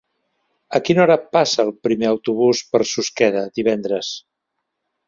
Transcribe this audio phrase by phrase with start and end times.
[0.79, 4.15] A quina hora passa el primer autobús per Susqueda divendres?